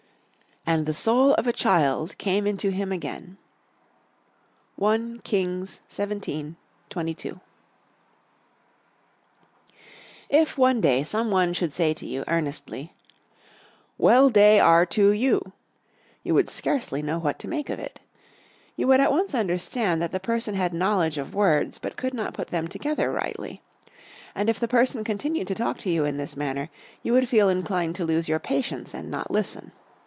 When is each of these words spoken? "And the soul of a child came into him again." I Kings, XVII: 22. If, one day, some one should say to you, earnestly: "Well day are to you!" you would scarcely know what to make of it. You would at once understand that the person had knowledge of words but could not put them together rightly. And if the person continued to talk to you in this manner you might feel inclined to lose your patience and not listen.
"And 0.63 0.85
the 0.85 0.93
soul 0.93 1.33
of 1.33 1.47
a 1.47 1.51
child 1.51 2.17
came 2.19 2.45
into 2.45 2.69
him 2.69 2.91
again." 2.91 3.37
I 4.81 5.17
Kings, 5.23 5.81
XVII: 5.89 6.55
22. 6.91 7.41
If, 10.29 10.59
one 10.59 10.79
day, 10.79 11.01
some 11.01 11.31
one 11.31 11.53
should 11.53 11.73
say 11.73 11.95
to 11.95 12.05
you, 12.05 12.23
earnestly: 12.27 12.93
"Well 13.97 14.29
day 14.29 14.59
are 14.59 14.85
to 14.85 15.09
you!" 15.09 15.51
you 16.23 16.35
would 16.35 16.49
scarcely 16.49 17.01
know 17.01 17.17
what 17.17 17.39
to 17.39 17.49
make 17.49 17.69
of 17.71 17.79
it. 17.79 17.99
You 18.77 18.85
would 18.87 18.99
at 18.99 19.11
once 19.11 19.33
understand 19.33 19.99
that 20.03 20.11
the 20.11 20.19
person 20.21 20.53
had 20.53 20.75
knowledge 20.75 21.17
of 21.17 21.33
words 21.35 21.79
but 21.79 21.97
could 21.97 22.13
not 22.13 22.35
put 22.35 22.49
them 22.49 22.67
together 22.67 23.11
rightly. 23.11 23.63
And 24.35 24.47
if 24.47 24.59
the 24.59 24.67
person 24.69 25.03
continued 25.03 25.47
to 25.47 25.55
talk 25.55 25.79
to 25.79 25.89
you 25.89 26.05
in 26.05 26.17
this 26.17 26.37
manner 26.37 26.69
you 27.01 27.13
might 27.13 27.27
feel 27.27 27.49
inclined 27.49 27.95
to 27.95 28.05
lose 28.05 28.29
your 28.29 28.39
patience 28.39 28.93
and 28.93 29.09
not 29.09 29.31
listen. 29.31 29.71